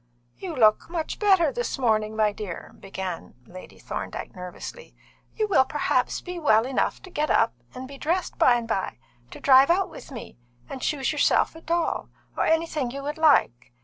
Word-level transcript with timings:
"You 0.35 0.55
look 0.55 0.89
much 0.89 1.19
better 1.19 1.51
this 1.51 1.77
morning, 1.77 2.15
my 2.15 2.31
dear," 2.31 2.73
began 2.79 3.35
Lady 3.45 3.77
Thorndyke 3.77 4.35
nervously. 4.35 4.95
"You 5.35 5.47
will 5.47 5.63
perhaps 5.63 6.21
be 6.21 6.39
well 6.39 6.65
enough 6.65 7.03
to 7.03 7.11
get 7.11 7.29
up 7.29 7.53
and 7.75 7.87
be 7.87 7.99
dressed 7.99 8.39
by 8.39 8.55
and 8.55 8.67
by, 8.67 8.97
to 9.29 9.39
drive 9.39 9.69
out 9.69 9.91
with 9.91 10.09
me, 10.09 10.39
and 10.67 10.81
choose 10.81 11.11
yourself 11.11 11.55
a 11.55 11.61
doll, 11.61 12.09
or 12.35 12.45
anything 12.47 12.89
you 12.89 13.03
would 13.03 13.19
like. 13.19 13.73